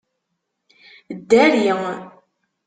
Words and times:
Ddari! 1.17 1.63